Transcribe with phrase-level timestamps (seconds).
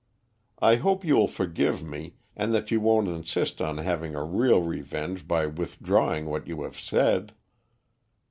[0.57, 4.63] I hope you will forgive me, and that you won't insist on having a real
[4.63, 7.33] revenge by withdrawing what you have said."